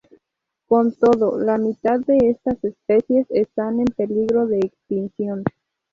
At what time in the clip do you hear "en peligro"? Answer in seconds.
3.79-4.47